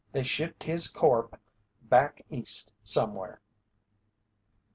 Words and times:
They 0.13 0.23
shipped 0.23 0.63
his 0.63 0.87
corp' 0.87 1.39
back 1.83 2.25
East 2.31 2.73
somewhere." 2.83 3.39